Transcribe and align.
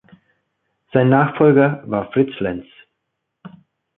Sein 0.93 1.09
Nachfolger 1.09 1.83
war 1.85 2.11
Fritz 2.11 2.31
Lenz. 2.39 2.65